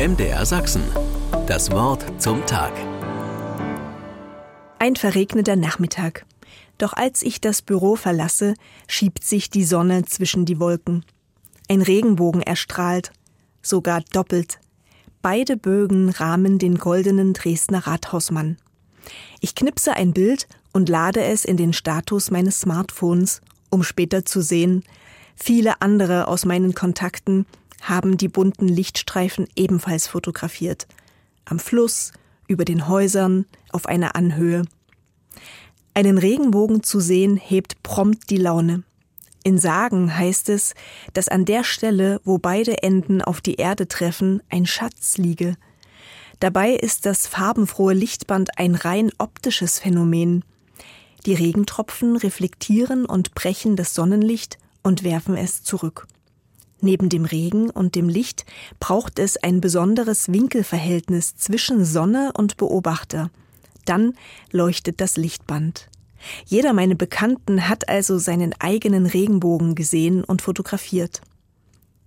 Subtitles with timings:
[0.00, 0.82] MDR Sachsen.
[1.46, 2.72] Das Wort zum Tag.
[4.78, 6.24] Ein verregneter Nachmittag.
[6.78, 8.54] Doch als ich das Büro verlasse,
[8.88, 11.04] schiebt sich die Sonne zwischen die Wolken.
[11.68, 13.12] Ein Regenbogen erstrahlt,
[13.60, 14.58] sogar doppelt.
[15.20, 18.56] Beide Bögen rahmen den goldenen Dresdner Rathausmann.
[19.40, 24.40] Ich knipse ein Bild und lade es in den Status meines Smartphones, um später zu
[24.40, 24.82] sehen,
[25.36, 27.44] viele andere aus meinen Kontakten
[27.80, 30.86] haben die bunten Lichtstreifen ebenfalls fotografiert.
[31.44, 32.12] Am Fluss,
[32.46, 34.64] über den Häusern, auf einer Anhöhe.
[35.94, 38.84] Einen Regenbogen zu sehen hebt prompt die Laune.
[39.42, 40.74] In Sagen heißt es,
[41.14, 45.56] dass an der Stelle, wo beide Enden auf die Erde treffen, ein Schatz liege.
[46.40, 50.44] Dabei ist das farbenfrohe Lichtband ein rein optisches Phänomen.
[51.26, 56.06] Die Regentropfen reflektieren und brechen das Sonnenlicht und werfen es zurück.
[56.82, 58.46] Neben dem Regen und dem Licht
[58.78, 63.30] braucht es ein besonderes Winkelverhältnis zwischen Sonne und Beobachter.
[63.84, 64.14] Dann
[64.50, 65.88] leuchtet das Lichtband.
[66.46, 71.20] Jeder meiner Bekannten hat also seinen eigenen Regenbogen gesehen und fotografiert.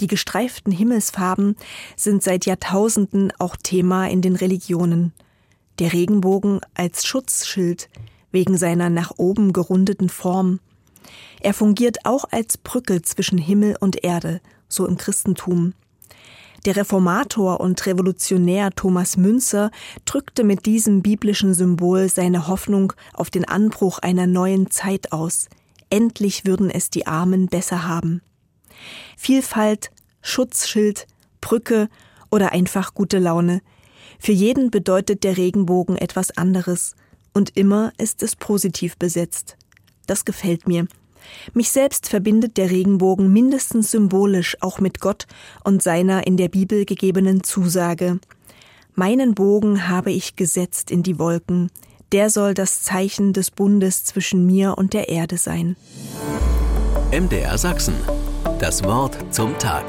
[0.00, 1.56] Die gestreiften Himmelsfarben
[1.96, 5.12] sind seit Jahrtausenden auch Thema in den Religionen.
[5.78, 7.88] Der Regenbogen als Schutzschild
[8.30, 10.60] wegen seiner nach oben gerundeten Form.
[11.40, 15.74] Er fungiert auch als Brücke zwischen Himmel und Erde so im Christentum.
[16.64, 19.70] Der Reformator und Revolutionär Thomas Münzer
[20.04, 25.48] drückte mit diesem biblischen Symbol seine Hoffnung auf den Anbruch einer neuen Zeit aus.
[25.90, 28.20] Endlich würden es die Armen besser haben.
[29.16, 29.92] Vielfalt,
[30.22, 31.06] Schutzschild,
[31.40, 31.88] Brücke
[32.32, 33.62] oder einfach gute Laune.
[34.18, 36.96] Für jeden bedeutet der Regenbogen etwas anderes
[37.32, 39.56] und immer ist es positiv besetzt.
[40.06, 40.88] Das gefällt mir.
[41.54, 45.26] Mich selbst verbindet der Regenbogen mindestens symbolisch auch mit Gott
[45.64, 48.18] und seiner in der Bibel gegebenen Zusage.
[48.94, 51.70] Meinen Bogen habe ich gesetzt in die Wolken,
[52.12, 55.76] der soll das Zeichen des Bundes zwischen mir und der Erde sein.
[57.12, 57.94] MDR Sachsen.
[58.58, 59.84] Das Wort zum Tag.